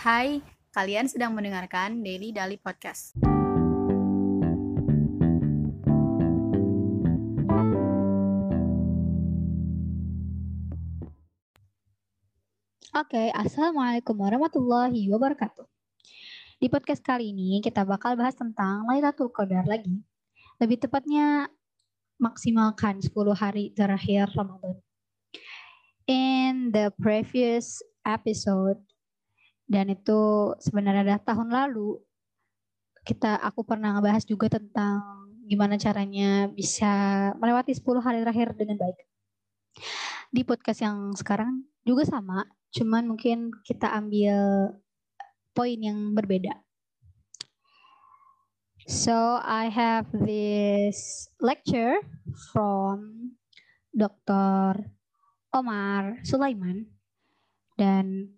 Hai, 0.00 0.40
kalian 0.72 1.12
sedang 1.12 1.36
mendengarkan 1.36 2.00
Daily 2.00 2.32
Dali 2.32 2.56
Podcast. 2.56 3.12
Oke, 12.96 13.28
Assalamualaikum 13.36 14.16
warahmatullahi 14.16 15.04
wabarakatuh. 15.12 15.68
Di 16.56 16.72
podcast 16.72 17.04
kali 17.04 17.36
ini 17.36 17.60
kita 17.60 17.84
bakal 17.84 18.16
bahas 18.16 18.32
tentang 18.32 18.88
Lailatul 18.88 19.28
Qadar 19.28 19.68
lagi. 19.68 20.00
Lebih 20.64 20.80
tepatnya 20.80 21.52
maksimalkan 22.16 23.04
10 23.04 23.12
hari 23.36 23.76
terakhir 23.76 24.32
Ramadan. 24.32 24.80
In 26.08 26.72
the 26.72 26.88
previous 26.96 27.84
episode, 28.08 28.80
dan 29.70 29.86
itu 29.86 30.50
sebenarnya 30.58 31.06
adalah 31.06 31.22
tahun 31.22 31.48
lalu, 31.54 32.02
kita 33.06 33.38
aku 33.38 33.62
pernah 33.62 33.94
ngebahas 33.94 34.26
juga 34.26 34.50
tentang 34.50 35.30
gimana 35.46 35.78
caranya 35.78 36.50
bisa 36.50 36.90
melewati 37.38 37.70
10 37.78 38.02
hari 38.02 38.18
terakhir 38.26 38.58
dengan 38.58 38.82
baik. 38.82 38.98
Di 40.34 40.42
podcast 40.42 40.82
yang 40.82 41.14
sekarang 41.14 41.62
juga 41.86 42.02
sama, 42.02 42.50
cuman 42.74 43.14
mungkin 43.14 43.54
kita 43.62 43.94
ambil 43.94 44.74
poin 45.54 45.78
yang 45.78 46.18
berbeda. 46.18 46.66
So 48.90 49.38
I 49.38 49.70
have 49.70 50.10
this 50.10 51.30
lecture 51.38 52.02
from 52.50 53.38
Dr. 53.94 54.82
Omar 55.54 56.18
Sulaiman 56.26 56.90
dan 57.78 58.34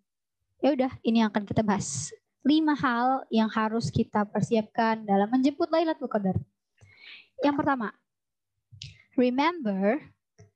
ya 0.63 0.71
udah 0.73 0.93
ini 1.03 1.21
yang 1.21 1.29
akan 1.35 1.45
kita 1.45 1.67
bahas. 1.67 2.15
Lima 2.47 2.75
hal 2.79 3.27
yang 3.31 3.51
harus 3.51 3.91
kita 3.91 4.27
persiapkan 4.27 5.03
dalam 5.03 5.31
menjemput 5.31 5.71
Lailatul 5.71 6.11
Qadar. 6.11 6.39
Yang 7.43 7.55
pertama, 7.59 7.91
remember 9.19 9.99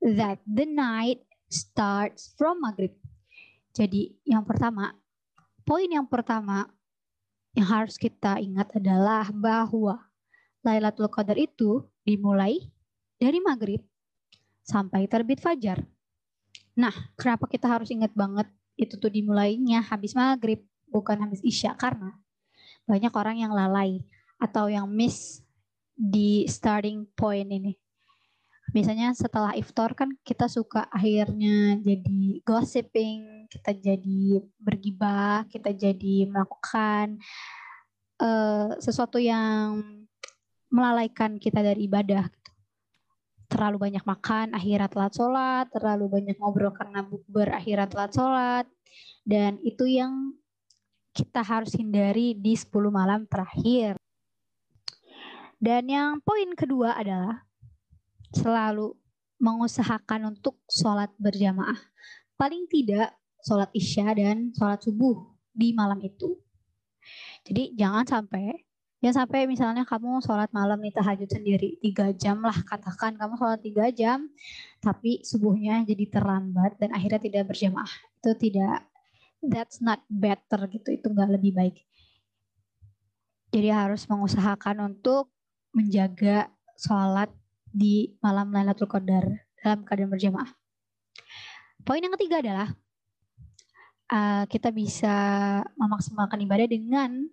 that 0.02 0.38
the 0.46 0.66
night 0.66 1.22
starts 1.50 2.34
from 2.38 2.62
maghrib. 2.62 2.94
Jadi 3.74 4.14
yang 4.26 4.46
pertama, 4.46 4.94
poin 5.66 5.86
yang 5.86 6.06
pertama 6.06 6.70
yang 7.54 7.66
harus 7.66 7.98
kita 7.98 8.38
ingat 8.38 8.70
adalah 8.78 9.30
bahwa 9.30 9.98
Lailatul 10.62 11.10
Qadar 11.10 11.38
itu 11.38 11.86
dimulai 12.02 12.62
dari 13.18 13.38
maghrib 13.38 13.82
sampai 14.66 15.06
terbit 15.06 15.38
fajar. 15.38 15.86
Nah, 16.74 16.92
kenapa 17.14 17.46
kita 17.46 17.70
harus 17.70 17.88
ingat 17.94 18.10
banget 18.12 18.50
itu 18.76 18.94
tuh 19.00 19.08
dimulainya 19.08 19.80
habis 19.88 20.12
maghrib, 20.12 20.62
bukan 20.92 21.16
habis 21.24 21.40
isya? 21.40 21.72
Karena 21.74 22.12
banyak 22.86 23.12
orang 23.16 23.36
yang 23.42 23.52
lalai 23.52 24.04
atau 24.38 24.68
yang 24.70 24.86
miss 24.86 25.42
di 25.96 26.44
starting 26.46 27.08
point 27.16 27.48
ini. 27.48 27.72
Biasanya 28.70 29.16
setelah 29.16 29.56
iftar 29.56 29.96
kan 29.96 30.12
kita 30.20 30.46
suka 30.52 30.84
akhirnya 30.92 31.80
jadi 31.80 32.44
gossiping, 32.44 33.48
kita 33.48 33.72
jadi 33.72 34.42
bergibah, 34.60 35.48
kita 35.48 35.72
jadi 35.72 36.28
melakukan 36.28 37.16
uh, 38.20 38.76
sesuatu 38.76 39.16
yang 39.16 39.80
melalaikan 40.68 41.40
kita 41.40 41.62
dari 41.62 41.88
ibadah. 41.88 42.28
Terlalu 43.46 43.76
banyak 43.90 44.04
makan, 44.04 44.52
akhirat 44.58 44.90
telat 44.90 45.12
sholat, 45.14 45.66
terlalu 45.70 46.10
banyak 46.10 46.36
ngobrol 46.36 46.74
karena 46.74 47.00
bukber, 47.06 47.54
akhirat 47.54 47.88
telat 47.94 48.12
sholat. 48.12 48.66
Dan 49.22 49.62
itu 49.62 49.86
yang 49.86 50.34
kita 51.16 51.40
harus 51.40 51.72
hindari 51.78 52.36
di 52.36 52.52
10 52.52 52.92
malam 52.92 53.24
terakhir. 53.24 53.96
Dan 55.56 55.88
yang 55.88 56.20
poin 56.20 56.52
kedua 56.52 56.98
adalah 56.98 57.46
selalu 58.34 58.92
mengusahakan 59.40 60.36
untuk 60.36 60.60
sholat 60.68 61.08
berjamaah. 61.16 61.78
Paling 62.36 62.68
tidak 62.68 63.16
sholat 63.40 63.72
isya 63.72 64.12
dan 64.12 64.52
sholat 64.52 64.84
subuh 64.84 65.32
di 65.54 65.72
malam 65.72 65.96
itu. 66.04 66.36
Jadi 67.46 67.72
jangan 67.78 68.04
sampai, 68.04 68.65
ya 69.04 69.12
sampai 69.12 69.44
misalnya 69.44 69.84
kamu 69.84 70.24
sholat 70.24 70.48
malam 70.56 70.80
nih 70.80 70.94
tahajud 70.96 71.28
sendiri 71.28 71.76
tiga 71.84 72.10
jam 72.16 72.40
lah 72.40 72.56
katakan 72.64 73.14
kamu 73.20 73.36
sholat 73.36 73.60
tiga 73.60 73.92
jam, 73.92 74.28
tapi 74.80 75.20
subuhnya 75.22 75.84
jadi 75.84 76.08
terlambat 76.08 76.80
dan 76.80 76.96
akhirnya 76.96 77.20
tidak 77.20 77.52
berjamaah. 77.52 77.92
Itu 78.20 78.32
tidak, 78.34 78.88
that's 79.44 79.84
not 79.84 80.00
better 80.08 80.64
gitu, 80.72 80.96
itu 80.96 81.06
nggak 81.06 81.30
lebih 81.36 81.52
baik. 81.52 81.76
Jadi 83.52 83.68
harus 83.70 84.04
mengusahakan 84.10 84.96
untuk 84.96 85.30
menjaga 85.76 86.50
sholat 86.76 87.28
di 87.68 88.16
malam 88.24 88.48
Lailatul 88.48 88.88
Qadar 88.88 89.28
dalam 89.60 89.84
keadaan 89.84 90.12
berjamaah. 90.12 90.50
Poin 91.84 92.02
yang 92.02 92.16
ketiga 92.18 92.42
adalah 92.42 92.68
uh, 94.10 94.44
kita 94.48 94.72
bisa 94.72 95.14
memaksimalkan 95.76 96.40
ibadah 96.42 96.66
dengan 96.66 97.28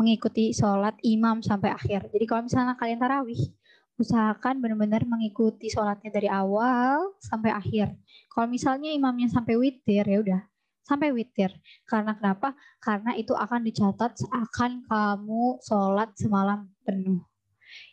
mengikuti 0.00 0.56
sholat 0.56 0.96
imam 1.04 1.44
sampai 1.44 1.76
akhir. 1.76 2.08
Jadi 2.08 2.24
kalau 2.24 2.48
misalnya 2.48 2.72
kalian 2.80 2.96
tarawih, 2.96 3.52
usahakan 4.00 4.64
benar-benar 4.64 5.04
mengikuti 5.04 5.68
sholatnya 5.68 6.08
dari 6.08 6.32
awal 6.32 7.12
sampai 7.20 7.52
akhir. 7.52 7.92
Kalau 8.32 8.48
misalnya 8.48 8.88
imamnya 8.88 9.28
sampai 9.28 9.60
witir, 9.60 10.08
ya 10.08 10.24
udah 10.24 10.40
sampai 10.88 11.12
witir. 11.12 11.52
Karena 11.84 12.16
kenapa? 12.16 12.56
Karena 12.80 13.12
itu 13.12 13.36
akan 13.36 13.60
dicatat 13.60 14.16
seakan 14.16 14.88
kamu 14.88 15.60
sholat 15.60 16.16
semalam 16.16 16.64
penuh. 16.80 17.20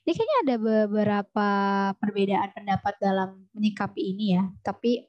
Ini 0.08 0.12
kayaknya 0.16 0.38
ada 0.48 0.56
beberapa 0.58 1.50
perbedaan 2.00 2.50
pendapat 2.56 2.94
dalam 2.98 3.46
menyikapi 3.52 4.02
ini 4.16 4.40
ya. 4.40 4.44
Tapi 4.64 5.06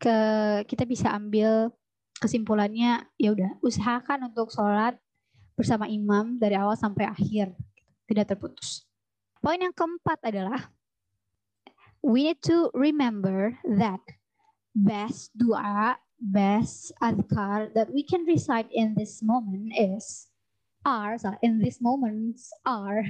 ke 0.00 0.16
kita 0.64 0.88
bisa 0.88 1.12
ambil 1.12 1.68
kesimpulannya 2.16 3.04
ya 3.20 3.28
udah 3.36 3.60
usahakan 3.60 4.32
untuk 4.32 4.48
sholat 4.48 4.96
bersama 5.60 5.84
imam 5.84 6.40
dari 6.40 6.56
awal 6.56 6.72
sampai 6.72 7.04
akhir 7.04 7.52
tidak 8.08 8.32
terputus. 8.32 8.88
Poin 9.44 9.60
yang 9.60 9.76
keempat 9.76 10.16
adalah 10.24 10.72
we 12.00 12.24
need 12.24 12.40
to 12.40 12.72
remember 12.72 13.60
that 13.68 14.00
best 14.72 15.36
doa, 15.36 16.00
best 16.16 16.96
adhkar 17.04 17.68
that 17.76 17.92
we 17.92 18.00
can 18.00 18.24
recite 18.24 18.72
in 18.72 18.96
this 18.96 19.20
moment 19.20 19.68
is 19.76 20.32
are 20.88 21.20
in 21.44 21.60
this 21.60 21.76
moments 21.76 22.48
are 22.64 23.04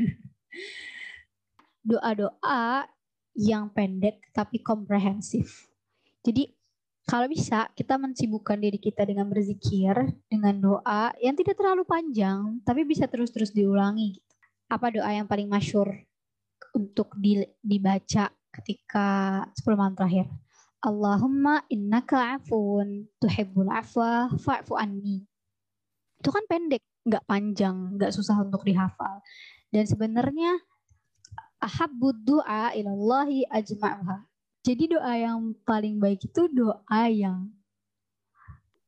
doa-doa 1.86 2.90
yang 3.38 3.70
pendek 3.70 4.26
tapi 4.34 4.58
komprehensif. 4.58 5.70
Jadi 6.26 6.50
kalau 7.10 7.26
bisa 7.26 7.66
kita 7.74 7.98
mensibukkan 7.98 8.54
diri 8.54 8.78
kita 8.78 9.02
dengan 9.02 9.26
berzikir, 9.26 9.98
dengan 10.30 10.54
doa 10.62 11.10
yang 11.18 11.34
tidak 11.34 11.58
terlalu 11.58 11.82
panjang 11.82 12.62
tapi 12.62 12.86
bisa 12.86 13.10
terus-terus 13.10 13.50
diulangi. 13.50 14.14
Gitu. 14.14 14.34
Apa 14.70 14.94
doa 14.94 15.10
yang 15.10 15.26
paling 15.26 15.50
masyur 15.50 15.90
untuk 16.70 17.10
di, 17.18 17.42
dibaca 17.58 18.30
ketika 18.54 19.42
10 19.58 19.74
malam 19.74 19.98
terakhir? 19.98 20.30
Allahumma 20.86 21.66
innaka 21.66 22.38
afun 22.38 23.10
tuhibbul 23.18 23.74
afwa 23.74 24.30
fa'fu 24.38 24.78
anni. 24.78 25.26
Itu 26.22 26.30
kan 26.30 26.46
pendek, 26.46 26.86
nggak 27.10 27.26
panjang, 27.26 27.98
nggak 27.98 28.14
susah 28.14 28.38
untuk 28.38 28.62
dihafal. 28.62 29.18
Dan 29.74 29.82
sebenarnya 29.82 30.62
ahabbud 31.58 32.22
du'a 32.22 32.70
ilallahi 32.78 33.50
ajma'uha. 33.50 34.29
Jadi 34.60 34.92
doa 34.92 35.12
yang 35.16 35.56
paling 35.64 35.96
baik 35.96 36.28
itu 36.28 36.48
doa 36.52 37.02
yang 37.08 37.48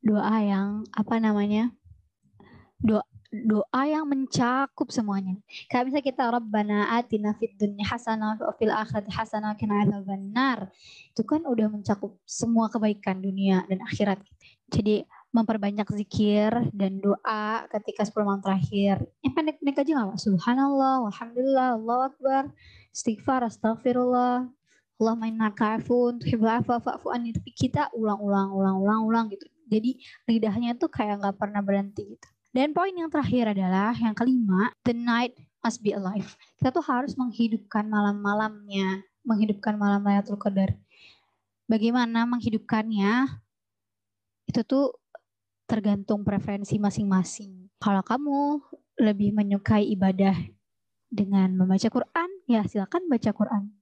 doa 0.05 0.37
yang 0.43 0.84
apa 0.93 1.16
namanya? 1.16 1.72
Doa 2.77 3.06
doa 3.32 3.82
yang 3.88 4.05
mencakup 4.05 4.93
semuanya. 4.93 5.41
Kayak 5.73 5.88
misalnya 5.88 6.06
kita 6.12 6.25
Rabbana 6.29 6.93
atina 7.00 7.32
fid 7.41 7.56
dunya 7.56 7.81
hasanah 7.88 8.37
wa 8.37 8.52
fil 8.61 8.69
akhirati 8.69 9.08
hasanah 9.08 9.56
qina 9.56 9.88
adzabannar. 9.88 10.69
Itu 11.17 11.25
kan 11.25 11.49
udah 11.49 11.73
mencakup 11.73 12.20
semua 12.29 12.69
kebaikan 12.69 13.25
dunia 13.25 13.64
dan 13.73 13.81
akhirat. 13.88 14.20
Jadi 14.69 15.08
memperbanyak 15.32 15.88
zikir 15.96 16.52
dan 16.76 17.00
doa 17.00 17.64
ketika 17.73 18.05
10 18.05 18.20
malam 18.20 18.44
terakhir. 18.44 19.00
Yang 19.25 19.32
pendek-pendek 19.32 19.81
aja 19.81 19.91
nggak 19.96 20.20
Subhanallah, 20.20 21.08
Alhamdulillah, 21.08 21.69
Allah 21.81 22.00
Akbar, 22.12 22.43
istighfar, 22.93 23.49
astagfirullah, 23.49 24.52
Allah 25.00 25.19
innaka 25.27 25.79
afun, 25.81 26.21
tuhibbul 26.21 26.50
afwa 26.50 26.79
fa'fu 26.79 27.11
anni. 27.11 27.33
Tapi 27.33 27.50
kita 27.55 27.91
ulang-ulang, 27.97 28.53
ulang-ulang, 28.53 29.00
ulang 29.06 29.25
gitu. 29.33 29.47
Jadi 29.73 29.99
lidahnya 30.29 30.77
tuh 30.77 30.93
kayak 30.93 31.25
nggak 31.25 31.37
pernah 31.41 31.65
berhenti 31.65 32.17
gitu. 32.17 32.29
Dan 32.53 32.77
poin 32.77 32.93
yang 32.93 33.09
terakhir 33.09 33.56
adalah 33.56 33.97
yang 33.97 34.12
kelima, 34.12 34.69
the 34.85 34.93
night 34.93 35.33
must 35.65 35.81
be 35.81 35.97
alive. 35.97 36.37
Kita 36.61 36.69
tuh 36.69 36.85
harus 36.85 37.17
menghidupkan 37.17 37.89
malam-malamnya, 37.89 39.00
menghidupkan 39.25 39.81
malam 39.81 40.05
Lailatul 40.05 40.37
Qadar. 40.37 40.77
Bagaimana 41.65 42.29
menghidupkannya? 42.29 43.41
Itu 44.44 44.61
tuh 44.69 44.93
tergantung 45.65 46.21
preferensi 46.21 46.77
masing-masing. 46.77 47.73
Kalau 47.81 48.05
kamu 48.05 48.61
lebih 49.00 49.33
menyukai 49.33 49.89
ibadah 49.97 50.37
dengan 51.09 51.56
membaca 51.56 51.89
Quran, 51.89 52.31
ya 52.44 52.61
silakan 52.69 53.09
baca 53.09 53.31
Quran. 53.33 53.73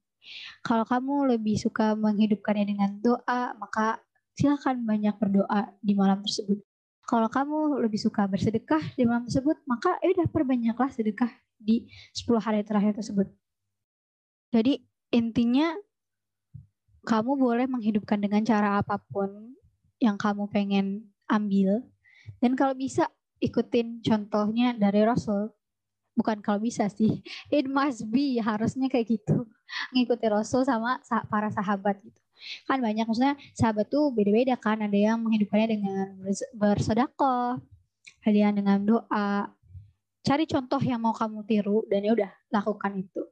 Kalau 0.64 0.84
kamu 0.84 1.36
lebih 1.36 1.56
suka 1.56 1.96
menghidupkannya 1.96 2.66
dengan 2.68 2.90
doa, 3.00 3.56
maka 3.56 4.00
silakan 4.36 4.84
banyak 4.84 5.14
berdoa 5.20 5.72
di 5.80 5.92
malam 5.92 6.24
tersebut. 6.24 6.60
Kalau 7.04 7.26
kamu 7.26 7.82
lebih 7.82 7.98
suka 7.98 8.30
bersedekah 8.30 8.94
di 8.94 9.02
malam 9.02 9.26
tersebut, 9.26 9.58
maka 9.66 9.98
ya 9.98 10.14
udah 10.14 10.26
perbanyaklah 10.30 10.90
sedekah 10.94 11.30
di 11.58 11.90
10 12.14 12.38
hari 12.38 12.62
terakhir 12.62 12.94
tersebut. 12.96 13.26
Jadi 14.54 14.78
intinya 15.10 15.74
kamu 17.02 17.34
boleh 17.34 17.66
menghidupkan 17.66 18.20
dengan 18.22 18.46
cara 18.46 18.78
apa 18.78 19.00
pun 19.00 19.58
yang 19.98 20.14
kamu 20.14 20.46
pengen 20.48 21.10
ambil. 21.26 21.82
Dan 22.38 22.54
kalau 22.54 22.78
bisa 22.78 23.10
ikutin 23.40 24.04
contohnya 24.04 24.76
dari 24.76 25.02
Rasul. 25.02 25.50
Bukan 26.14 26.44
kalau 26.44 26.60
bisa 26.60 26.86
sih, 26.92 27.24
it 27.54 27.66
must 27.66 28.06
be 28.12 28.36
harusnya 28.38 28.86
kayak 28.92 29.18
gitu. 29.18 29.48
Ngikuti 29.94 30.26
Rasul 30.30 30.62
sama 30.66 30.98
para 31.28 31.48
sahabat 31.52 31.98
gitu. 32.02 32.20
Kan 32.64 32.80
banyak 32.80 33.04
maksudnya 33.04 33.36
sahabat 33.52 33.88
tuh 33.92 34.10
beda-beda 34.14 34.56
kan. 34.56 34.80
Ada 34.80 34.98
yang 35.12 35.18
menghidupkannya 35.20 35.68
dengan 35.68 36.06
bersedekah, 36.56 37.60
ada 38.24 38.38
yang 38.38 38.54
dengan 38.56 38.78
doa. 38.82 39.50
Cari 40.20 40.44
contoh 40.44 40.80
yang 40.84 41.00
mau 41.00 41.16
kamu 41.16 41.44
tiru 41.48 41.84
dan 41.88 42.04
ya 42.04 42.12
udah 42.12 42.30
lakukan 42.52 42.92
itu. 43.00 43.22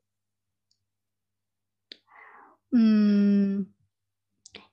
Hmm, 2.68 3.64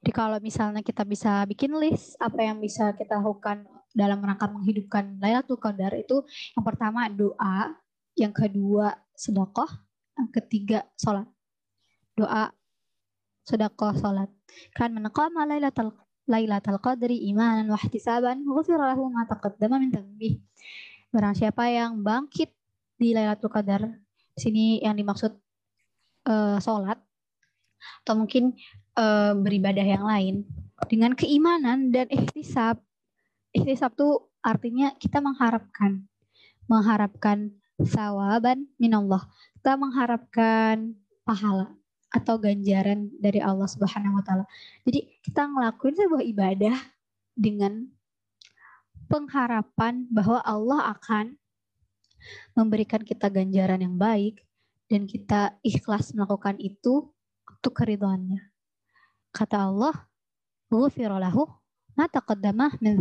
jadi 0.06 0.12
kalau 0.14 0.38
misalnya 0.38 0.86
kita 0.86 1.02
bisa 1.02 1.42
bikin 1.50 1.74
list 1.82 2.14
apa 2.22 2.46
yang 2.46 2.62
bisa 2.62 2.94
kita 2.94 3.18
lakukan 3.18 3.66
dalam 3.90 4.22
rangka 4.22 4.46
menghidupkan 4.46 5.18
Lailatul 5.18 5.58
Qadar 5.58 5.98
itu 5.98 6.22
yang 6.54 6.62
pertama 6.62 7.10
doa, 7.10 7.74
yang 8.14 8.30
kedua 8.30 8.94
sedekah, 9.18 9.82
yang 10.14 10.30
ketiga 10.30 10.86
sholat. 10.94 11.26
Doa, 12.16 12.48
sedekah, 13.44 13.94
sholat. 14.00 14.32
Kan 14.72 14.96
menaqama 14.96 15.44
Lailatul 15.44 15.92
Lailatul 16.26 16.80
Qadri 16.82 17.28
imanan 17.30 17.70
wa 17.70 17.78
ihtisaban 17.78 18.42
ghufira 18.48 18.96
lahu 18.96 19.12
ma 19.12 19.28
taqaddama 19.28 19.78
min 19.78 19.92
dhanbi. 19.94 20.42
Barang 21.12 21.36
siapa 21.38 21.70
yang 21.70 22.02
bangkit 22.02 22.50
di 22.98 23.12
Lailatul 23.14 23.52
Qadar, 23.52 23.86
sini 24.34 24.80
yang 24.82 24.96
dimaksud 24.98 25.36
uh, 26.26 26.58
sholat 26.58 26.98
atau 28.02 28.16
mungkin 28.18 28.58
uh, 28.98 29.38
beribadah 29.38 29.86
yang 29.86 30.08
lain 30.08 30.48
dengan 30.90 31.14
keimanan 31.14 31.94
dan 31.94 32.10
ihtisab 32.10 32.82
Ihtisab 33.56 33.96
tuh 33.96 34.36
artinya 34.44 34.92
kita 35.00 35.24
mengharapkan. 35.24 36.04
Mengharapkan 36.68 37.56
sawaban 37.80 38.68
minallah. 38.76 39.24
Kita 39.56 39.80
mengharapkan 39.80 40.92
pahala 41.24 41.72
atau 42.16 42.40
ganjaran 42.40 43.12
dari 43.20 43.44
Allah 43.44 43.68
Subhanahu 43.68 44.16
wa 44.16 44.24
taala. 44.24 44.46
Jadi 44.88 45.20
kita 45.20 45.52
ngelakuin 45.52 45.96
sebuah 46.00 46.24
ibadah 46.24 46.78
dengan 47.36 47.92
pengharapan 49.12 50.08
bahwa 50.08 50.40
Allah 50.48 50.96
akan 50.96 51.36
memberikan 52.56 53.04
kita 53.04 53.28
ganjaran 53.28 53.84
yang 53.84 54.00
baik 54.00 54.48
dan 54.88 55.04
kita 55.04 55.60
ikhlas 55.60 56.16
melakukan 56.16 56.56
itu 56.64 57.12
untuk 57.52 57.74
keridhaannya. 57.76 58.40
Kata 59.36 59.68
Allah, 59.68 60.08
"Ghufira 60.72 61.20
lahu 61.20 61.52
mata 61.96 62.20
taqaddama 62.20 62.76
min 62.80 62.96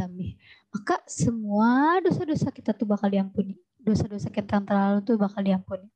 Maka 0.70 1.02
semua 1.06 2.02
dosa-dosa 2.02 2.50
kita 2.50 2.74
tuh 2.74 2.86
bakal 2.86 3.10
diampuni. 3.10 3.58
Dosa-dosa 3.78 4.30
kita 4.30 4.58
yang 4.58 4.66
terlalu 4.66 4.98
tuh 5.06 5.14
bakal 5.18 5.42
diampuni. 5.42 5.86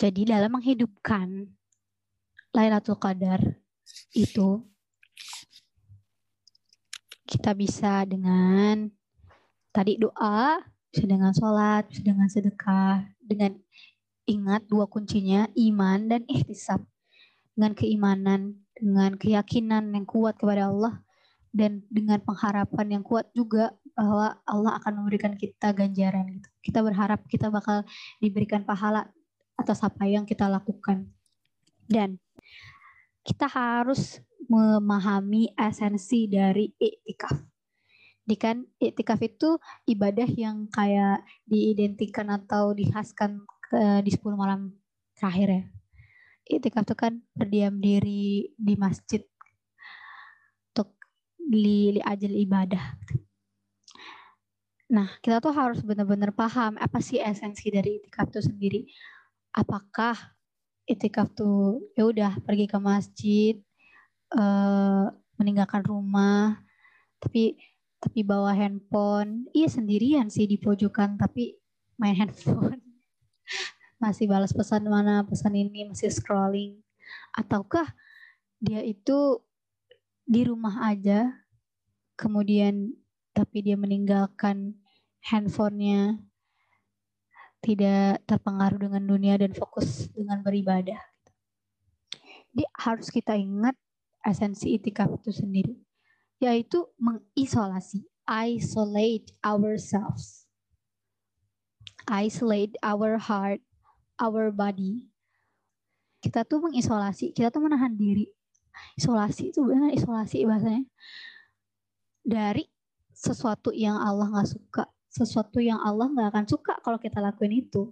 Jadi 0.00 0.24
dalam 0.24 0.56
menghidupkan 0.56 1.44
Lailatul 2.56 2.96
Qadar 2.96 3.44
itu 4.16 4.64
kita 7.28 7.52
bisa 7.52 8.08
dengan 8.08 8.88
tadi 9.76 10.00
doa, 10.00 10.56
bisa 10.88 11.04
dengan 11.04 11.36
sholat, 11.36 11.84
bisa 11.92 12.00
dengan 12.00 12.32
sedekah, 12.32 13.12
dengan 13.20 13.60
ingat 14.24 14.64
dua 14.72 14.88
kuncinya 14.88 15.44
iman 15.52 16.08
dan 16.08 16.24
ihtisab. 16.32 16.80
Dengan 17.52 17.76
keimanan 17.76 18.56
dengan 18.72 19.20
keyakinan 19.20 19.92
yang 19.92 20.08
kuat 20.08 20.40
kepada 20.40 20.72
Allah 20.72 21.04
dan 21.52 21.84
dengan 21.92 22.24
pengharapan 22.24 22.96
yang 22.96 23.04
kuat 23.04 23.28
juga 23.36 23.76
bahwa 23.92 24.40
Allah 24.48 24.80
akan 24.80 25.04
memberikan 25.04 25.36
kita 25.36 25.76
ganjaran 25.76 26.40
gitu. 26.40 26.48
Kita 26.64 26.80
berharap 26.80 27.20
kita 27.28 27.52
bakal 27.52 27.84
diberikan 28.16 28.64
pahala 28.64 29.12
atas 29.60 29.84
apa 29.84 30.08
yang 30.08 30.24
kita 30.24 30.48
lakukan. 30.48 31.04
Dan 31.84 32.16
kita 33.20 33.44
harus 33.46 34.18
memahami 34.48 35.52
esensi 35.54 36.26
dari 36.26 36.72
iktikaf. 36.80 37.36
Di 38.24 38.36
kan 38.40 38.64
iktikaf 38.80 39.20
itu 39.20 39.60
ibadah 39.84 40.28
yang 40.32 40.66
kayak 40.72 41.22
diidentikan 41.44 42.32
atau 42.32 42.72
dihaskan 42.72 43.44
ke, 43.68 44.02
di 44.02 44.10
10 44.10 44.34
malam 44.34 44.72
terakhir 45.14 45.48
ya 45.52 45.62
itikaf 46.50 46.82
itu 46.82 46.94
kan 46.98 47.22
berdiam 47.38 47.78
diri 47.78 48.50
di 48.58 48.74
masjid 48.74 49.22
untuk 50.74 50.98
li, 51.38 51.94
li 51.94 52.02
ajal 52.02 52.34
ibadah. 52.34 52.98
Nah, 54.90 55.06
kita 55.22 55.38
tuh 55.38 55.54
harus 55.54 55.78
benar-benar 55.86 56.34
paham 56.34 56.74
apa 56.82 56.98
sih 56.98 57.22
esensi 57.22 57.70
dari 57.70 58.02
itikaf 58.02 58.34
itu 58.34 58.42
sendiri. 58.42 58.80
Apakah 59.50 60.16
itikaf 60.86 61.30
tuh 61.34 61.82
ya 61.94 62.06
udah 62.06 62.32
pergi 62.42 62.66
ke 62.66 62.78
masjid, 62.78 63.54
uh, 64.34 65.10
meninggalkan 65.38 65.86
rumah, 65.86 66.58
tapi 67.22 67.58
tapi 68.00 68.24
bawa 68.24 68.56
handphone, 68.56 69.44
iya 69.52 69.68
sendirian 69.68 70.32
sih 70.32 70.48
di 70.48 70.56
pojokan 70.56 71.20
tapi 71.20 71.60
main 72.00 72.16
handphone. 72.20 72.80
Masih 74.00 74.24
balas 74.24 74.56
pesan 74.56 74.88
mana, 74.88 75.20
pesan 75.28 75.52
ini, 75.52 75.84
masih 75.84 76.08
scrolling. 76.08 76.80
Ataukah 77.36 77.84
dia 78.56 78.80
itu 78.80 79.44
di 80.24 80.48
rumah 80.48 80.88
aja, 80.88 81.28
kemudian 82.16 82.96
tapi 83.36 83.60
dia 83.60 83.76
meninggalkan 83.76 84.80
handphonenya, 85.20 86.16
tidak 87.60 88.24
terpengaruh 88.24 88.80
dengan 88.80 89.04
dunia 89.04 89.36
dan 89.36 89.52
fokus 89.52 90.08
dengan 90.12 90.40
beribadah. 90.40 91.00
Jadi 92.50 92.64
harus 92.76 93.08
kita 93.12 93.36
ingat 93.36 93.76
esensi 94.26 94.74
itikaf 94.74 95.08
itu 95.20 95.30
sendiri, 95.30 95.76
yaitu 96.42 96.88
mengisolasi, 96.98 98.04
isolate 98.26 99.32
ourselves, 99.44 100.48
isolate 102.10 102.74
our 102.82 103.20
heart 103.20 103.62
our 104.20 104.52
body, 104.52 105.08
kita 106.20 106.44
tuh 106.44 106.60
mengisolasi, 106.60 107.32
kita 107.32 107.48
tuh 107.48 107.64
menahan 107.64 107.96
diri. 107.96 108.28
Isolasi 109.00 109.50
itu 109.50 109.64
benar 109.64 109.90
isolasi 109.96 110.44
bahasanya. 110.44 110.84
Dari 112.20 112.68
sesuatu 113.16 113.72
yang 113.72 113.96
Allah 113.96 114.28
nggak 114.28 114.48
suka, 114.52 114.84
sesuatu 115.10 115.58
yang 115.58 115.82
Allah 115.82 116.06
nggak 116.06 116.28
akan 116.30 116.46
suka 116.46 116.78
kalau 116.80 116.96
kita 116.96 117.18
lakuin 117.18 117.66
itu. 117.66 117.90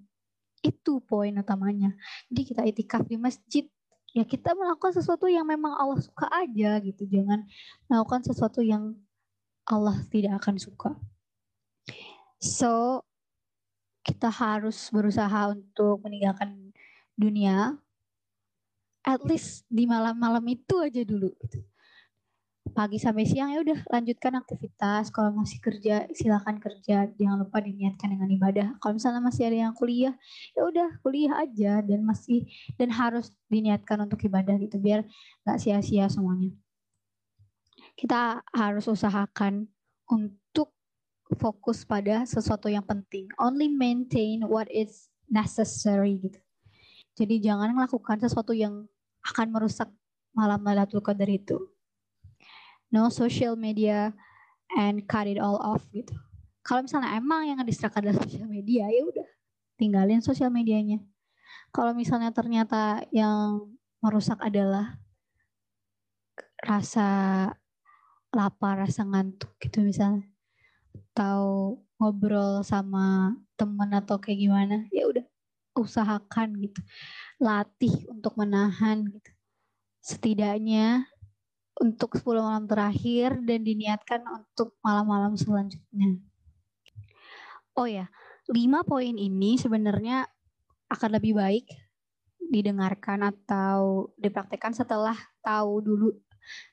Itu 0.63 1.03
poin 1.03 1.35
utamanya. 1.35 1.95
Jadi 2.31 2.43
kita 2.47 2.63
itikaf 2.67 3.07
di 3.07 3.19
masjid, 3.19 3.67
ya 4.15 4.23
kita 4.23 4.55
melakukan 4.55 4.95
sesuatu 4.95 5.27
yang 5.27 5.47
memang 5.47 5.75
Allah 5.75 5.99
suka 5.99 6.31
aja 6.31 6.79
gitu. 6.83 7.05
Jangan 7.11 7.45
melakukan 7.91 8.23
sesuatu 8.27 8.63
yang 8.63 8.95
Allah 9.67 9.99
tidak 10.09 10.39
akan 10.41 10.57
suka. 10.57 10.91
So, 12.39 13.03
kita 14.07 14.31
harus 14.31 14.89
berusaha 14.95 15.53
untuk 15.53 16.01
meninggalkan 16.07 16.73
dunia 17.19 17.77
at 19.03 19.21
least 19.27 19.67
di 19.69 19.85
malam-malam 19.85 20.45
itu 20.49 20.81
aja 20.81 21.03
dulu 21.05 21.35
pagi 22.73 23.01
sampai 23.01 23.25
siang 23.25 23.53
ya 23.53 23.61
udah 23.65 23.79
lanjutkan 23.89 24.39
aktivitas 24.39 25.11
kalau 25.13 25.35
masih 25.35 25.59
kerja 25.59 26.07
silakan 26.15 26.61
kerja 26.63 27.09
jangan 27.17 27.45
lupa 27.45 27.61
diniatkan 27.61 28.15
dengan 28.15 28.29
ibadah 28.31 28.67
kalau 28.79 28.97
misalnya 28.97 29.21
masih 29.25 29.49
ada 29.49 29.59
yang 29.69 29.75
kuliah 29.75 30.15
ya 30.57 30.63
udah 30.65 30.89
kuliah 31.03 31.35
aja 31.41 31.81
dan 31.83 32.01
masih 32.05 32.49
dan 32.77 32.93
harus 32.93 33.35
diniatkan 33.49 34.05
untuk 34.05 34.21
ibadah 34.25 34.57
gitu 34.61 34.77
biar 34.79 35.05
nggak 35.45 35.59
sia-sia 35.59 36.07
semuanya 36.09 36.53
kita 37.99 38.47
harus 38.55 38.87
usahakan 38.87 39.67
untuk 40.07 40.73
fokus 41.37 41.85
pada 41.85 42.25
sesuatu 42.25 42.71
yang 42.73 42.87
penting. 42.87 43.29
Only 43.37 43.69
maintain 43.69 44.47
what 44.47 44.71
is 44.73 45.13
necessary 45.29 46.17
gitu. 46.23 46.41
Jadi 47.19 47.43
jangan 47.43 47.75
melakukan 47.75 48.23
sesuatu 48.23 48.55
yang 48.55 48.87
akan 49.27 49.47
merusak 49.51 49.91
malam 50.33 50.63
Lailatul 50.63 51.03
Qadar 51.03 51.29
itu. 51.29 51.59
No 52.89 53.13
social 53.13 53.57
media 53.57 54.17
and 54.77 55.05
cut 55.05 55.29
it 55.29 55.37
all 55.37 55.61
off 55.61 55.85
gitu. 55.93 56.17
Kalau 56.65 56.85
misalnya 56.85 57.17
emang 57.17 57.49
yang 57.49 57.57
ngedistract 57.61 57.97
adalah 57.97 58.17
sosial 58.21 58.49
media, 58.49 58.89
ya 58.89 59.05
udah 59.05 59.29
tinggalin 59.81 60.21
sosial 60.21 60.53
medianya. 60.53 61.01
Kalau 61.73 61.93
misalnya 61.93 62.33
ternyata 62.33 63.05
yang 63.13 63.73
merusak 64.01 64.37
adalah 64.41 65.01
rasa 66.61 67.09
lapar, 68.35 68.85
rasa 68.85 69.05
ngantuk 69.05 69.53
gitu 69.61 69.81
misalnya, 69.85 70.29
atau 71.13 71.77
ngobrol 71.97 72.61
sama 72.65 73.37
temen 73.57 73.91
atau 73.97 74.21
kayak 74.21 74.39
gimana, 74.39 74.77
ya 74.93 75.09
udah 75.09 75.25
usahakan 75.79 76.59
gitu, 76.61 76.81
latih 77.41 77.95
untuk 78.11 78.37
menahan 78.37 79.09
gitu. 79.09 79.31
Setidaknya 80.05 81.09
untuk 81.79 82.19
10 82.19 82.43
malam 82.43 82.65
terakhir 82.67 83.39
dan 83.47 83.63
diniatkan 83.63 84.23
untuk 84.27 84.75
malam-malam 84.83 85.39
selanjutnya. 85.39 86.19
Oh 87.79 87.87
ya, 87.87 88.11
lima 88.51 88.83
poin 88.83 89.15
ini 89.15 89.55
sebenarnya 89.55 90.27
akan 90.91 91.11
lebih 91.21 91.39
baik 91.39 91.67
didengarkan 92.49 93.29
atau 93.29 94.11
dipraktekkan 94.17 94.73
setelah 94.73 95.15
tahu 95.45 95.85
dulu 95.85 96.09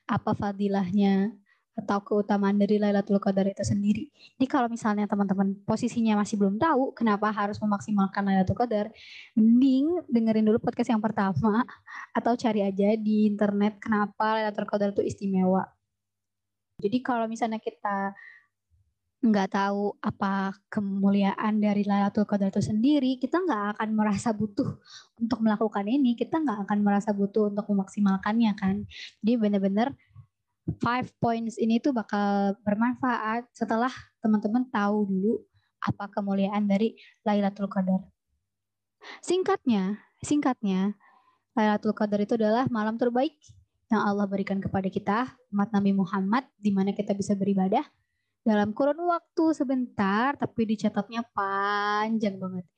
apa 0.08 0.32
fadilahnya 0.32 1.36
atau 1.76 2.00
keutamaan 2.00 2.56
dari 2.56 2.80
Lailatul 2.80 3.20
Qadar 3.20 3.44
itu 3.52 3.60
sendiri. 3.60 4.08
Jadi 4.08 4.46
kalau 4.48 4.64
misalnya 4.72 5.04
teman-teman 5.04 5.52
posisinya 5.68 6.16
masih 6.16 6.40
belum 6.40 6.56
tahu 6.56 6.96
kenapa 6.96 7.28
harus 7.28 7.60
memaksimalkan 7.60 8.24
Lailatul 8.24 8.56
Qadar, 8.56 8.88
mending 9.36 10.00
dengerin 10.08 10.48
dulu 10.48 10.56
podcast 10.56 10.88
yang 10.88 11.04
pertama 11.04 11.68
atau 12.16 12.32
cari 12.32 12.64
aja 12.64 12.96
di 12.96 13.28
internet 13.28 13.76
kenapa 13.76 14.40
Lailatul 14.40 14.64
Qadar 14.64 14.96
itu 14.96 15.04
istimewa. 15.04 15.68
Jadi 16.80 17.04
kalau 17.04 17.28
misalnya 17.28 17.60
kita 17.60 18.16
nggak 19.20 19.48
tahu 19.52 19.96
apa 20.00 20.56
kemuliaan 20.72 21.60
dari 21.60 21.84
Lailatul 21.84 22.24
Qadar 22.24 22.48
itu 22.48 22.64
sendiri, 22.64 23.20
kita 23.20 23.44
nggak 23.44 23.76
akan 23.76 23.88
merasa 23.92 24.32
butuh 24.32 24.80
untuk 25.20 25.44
melakukan 25.44 25.84
ini, 25.84 26.16
kita 26.16 26.40
nggak 26.40 26.64
akan 26.64 26.78
merasa 26.80 27.12
butuh 27.12 27.52
untuk 27.52 27.68
memaksimalkannya 27.68 28.52
kan. 28.56 28.88
Jadi 29.20 29.32
benar-benar 29.36 29.92
five 30.80 31.08
points 31.20 31.60
ini 31.60 31.78
tuh 31.78 31.92
bakal 31.92 32.56
bermanfaat 32.64 33.46
setelah 33.52 33.92
teman-teman 34.24 34.66
tahu 34.72 35.04
dulu 35.06 35.34
apa 35.84 36.08
kemuliaan 36.10 36.64
dari 36.64 36.96
Lailatul 37.22 37.68
Qadar. 37.68 38.02
Singkatnya, 39.22 40.02
singkatnya, 40.24 40.98
Lailatul 41.56 41.96
Qadar 41.96 42.20
itu 42.20 42.36
adalah 42.36 42.68
malam 42.68 43.00
terbaik 43.00 43.32
yang 43.88 44.04
Allah 44.04 44.28
berikan 44.28 44.60
kepada 44.60 44.92
kita, 44.92 45.32
umat 45.54 45.72
Nabi 45.72 45.96
Muhammad, 45.96 46.44
di 46.60 46.68
mana 46.68 46.92
kita 46.92 47.16
bisa 47.16 47.32
beribadah 47.32 47.82
dalam 48.46 48.76
kurun 48.76 49.00
waktu 49.08 49.44
sebentar, 49.56 50.36
tapi 50.36 50.68
dicatatnya 50.68 51.24
panjang 51.32 52.36
banget. 52.38 52.68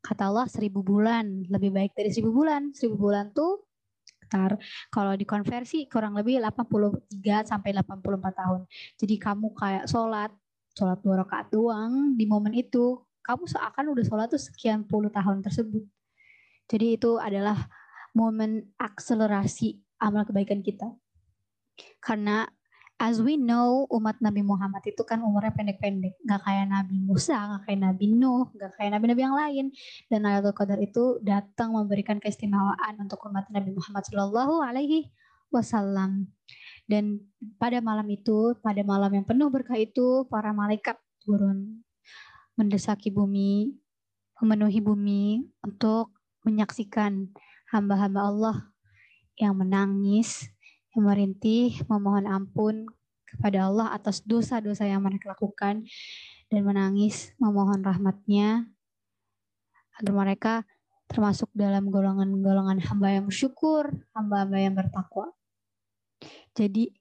Kata 0.00 0.32
Allah 0.32 0.48
seribu 0.48 0.80
bulan, 0.80 1.46
lebih 1.46 1.70
baik 1.70 1.92
dari 1.92 2.10
seribu 2.10 2.32
bulan. 2.34 2.72
Seribu 2.72 3.08
bulan 3.08 3.30
tuh 3.30 3.62
sekitar 4.04 4.56
kalau 4.88 5.12
dikonversi 5.14 5.86
kurang 5.86 6.18
lebih 6.18 6.40
83 6.42 7.44
sampai 7.44 7.70
84 7.76 8.40
tahun. 8.40 8.60
Jadi 8.98 9.14
kamu 9.20 9.52
kayak 9.54 9.84
sholat, 9.86 10.32
sholat 10.74 10.98
dua 11.04 11.22
rakaat 11.22 11.52
doang 11.52 12.18
di 12.18 12.24
momen 12.26 12.52
itu, 12.56 12.98
kamu 13.22 13.46
seakan 13.48 13.94
udah 13.94 14.04
sholat 14.04 14.26
tuh 14.28 14.42
sekian 14.42 14.82
puluh 14.84 15.08
tahun 15.08 15.40
tersebut. 15.40 15.86
Jadi 16.68 16.96
itu 16.96 17.16
adalah 17.20 17.68
momen 18.14 18.70
akselerasi 18.78 19.82
amal 19.98 20.22
kebaikan 20.24 20.62
kita. 20.62 20.94
Karena 21.98 22.46
as 23.02 23.18
we 23.18 23.34
know 23.34 23.90
umat 23.90 24.22
Nabi 24.22 24.46
Muhammad 24.46 24.86
itu 24.86 25.02
kan 25.02 25.18
umurnya 25.20 25.50
pendek-pendek. 25.50 26.14
Nggak 26.22 26.40
kayak 26.46 26.66
Nabi 26.70 26.96
Musa 27.02 27.34
nggak 27.34 27.62
kayak 27.66 27.80
Nabi 27.82 28.06
Nuh 28.14 28.46
nggak 28.54 28.70
kayak 28.78 28.90
Nabi-Nabi 28.94 29.20
yang 29.20 29.36
lain. 29.36 29.64
Dan 30.06 30.18
Lailatul 30.24 30.54
Qadar 30.54 30.78
itu 30.78 31.18
datang 31.20 31.74
memberikan 31.74 32.22
keistimewaan 32.22 32.94
untuk 33.02 33.18
umat 33.26 33.50
Nabi 33.50 33.74
Muhammad 33.74 34.06
Shallallahu 34.06 34.62
Alaihi 34.62 35.10
Wasallam. 35.50 36.30
Dan 36.86 37.18
pada 37.58 37.82
malam 37.82 38.06
itu 38.06 38.54
pada 38.62 38.80
malam 38.86 39.10
yang 39.10 39.26
penuh 39.26 39.50
berkah 39.50 39.76
itu 39.76 40.28
para 40.30 40.54
malaikat 40.54 40.94
turun 41.24 41.82
mendesaki 42.54 43.10
bumi 43.10 43.74
memenuhi 44.38 44.78
bumi 44.84 45.42
untuk 45.64 46.12
menyaksikan 46.44 47.32
hamba-hamba 47.74 48.20
Allah 48.22 48.56
yang 49.34 49.58
menangis 49.58 50.46
yang 50.94 51.10
merintih 51.10 51.82
memohon 51.90 52.30
ampun 52.30 52.86
kepada 53.26 53.66
Allah 53.66 53.90
atas 53.90 54.22
dosa-dosa 54.22 54.86
yang 54.86 55.02
mereka 55.02 55.34
lakukan 55.34 55.82
dan 56.46 56.60
menangis 56.62 57.34
memohon 57.42 57.82
rahmatnya 57.82 58.70
agar 59.98 60.14
mereka 60.14 60.54
termasuk 61.10 61.50
dalam 61.50 61.90
golongan-golongan 61.90 62.78
hamba 62.86 63.18
yang 63.18 63.26
bersyukur, 63.26 63.90
hamba-hamba 64.14 64.58
yang 64.62 64.74
bertakwa. 64.78 65.34
Jadi 66.54 66.94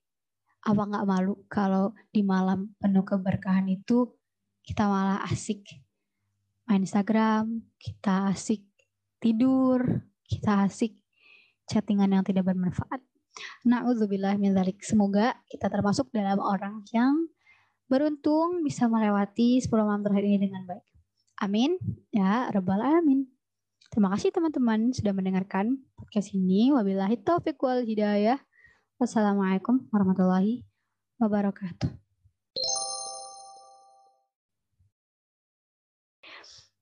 apa 0.65 0.81
nggak 0.89 1.05
malu 1.05 1.45
kalau 1.45 1.93
di 2.09 2.25
malam 2.25 2.73
penuh 2.81 3.05
keberkahan 3.05 3.69
itu 3.69 4.09
kita 4.65 4.89
malah 4.89 5.21
asik 5.29 5.83
main 6.65 6.81
Instagram, 6.81 7.61
kita 7.75 8.31
asik 8.31 8.63
tidur, 9.19 10.01
kita 10.33 10.65
asik 10.65 10.97
chattingan 11.69 12.09
yang 12.09 12.23
tidak 12.25 12.49
bermanfaat. 12.49 13.01
Na'udzubillah 13.65 14.37
min 14.41 14.53
dzalik. 14.57 14.81
Semoga 14.81 15.37
kita 15.45 15.69
termasuk 15.69 16.09
dalam 16.09 16.41
orang 16.41 16.81
yang 16.89 17.29
beruntung 17.85 18.65
bisa 18.65 18.89
melewati 18.89 19.61
10 19.61 19.69
malam 19.85 20.01
terakhir 20.01 20.25
ini 20.25 20.37
dengan 20.49 20.65
baik. 20.65 20.85
Amin. 21.41 21.77
Ya, 22.09 22.49
Rabbal 22.49 22.81
Alamin. 22.81 23.29
Terima 23.93 24.09
kasih 24.17 24.33
teman-teman 24.33 24.89
sudah 24.89 25.13
mendengarkan 25.13 25.77
podcast 25.93 26.33
ini. 26.33 26.73
Wabillahi 26.73 27.21
taufiq 27.21 27.61
wal 27.61 27.85
hidayah. 27.85 28.41
Wassalamualaikum 28.97 29.85
warahmatullahi 29.93 30.65
wabarakatuh. 31.21 31.93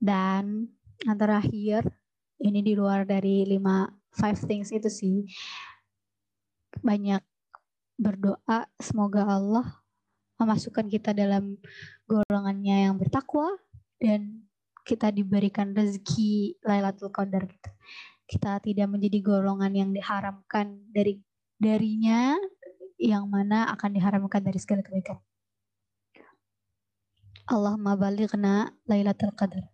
Dan 0.02 0.72
yang 1.06 1.18
terakhir, 1.18 2.01
ini 2.42 2.60
di 2.66 2.74
luar 2.74 3.06
dari 3.06 3.46
lima 3.46 3.86
five 4.12 4.38
things 4.44 4.74
itu 4.74 4.90
sih 4.90 5.26
banyak 6.82 7.22
berdoa 8.02 8.66
semoga 8.82 9.28
Allah 9.30 9.68
memasukkan 10.42 10.90
kita 10.90 11.14
dalam 11.14 11.62
golongannya 12.10 12.90
yang 12.90 12.98
bertakwa 12.98 13.46
dan 14.02 14.42
kita 14.82 15.14
diberikan 15.14 15.78
rezeki 15.78 16.58
Lailatul 16.66 17.14
Qadar 17.14 17.46
gitu. 17.46 17.70
Kita 18.26 18.58
tidak 18.58 18.90
menjadi 18.90 19.22
golongan 19.22 19.70
yang 19.78 19.90
diharamkan 19.94 20.90
dari 20.90 21.22
darinya 21.62 22.34
yang 22.98 23.30
mana 23.30 23.70
akan 23.70 23.94
diharamkan 23.94 24.42
dari 24.42 24.58
segala 24.58 24.82
kebaikan. 24.82 25.22
Allahumma 27.46 27.94
balighna 27.94 28.74
Lailatul 28.90 29.38
Qadar. 29.38 29.70